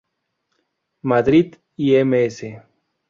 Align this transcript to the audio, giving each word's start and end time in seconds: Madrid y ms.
Madrid 1.03 1.57
y 1.77 1.85
ms. 2.03 2.37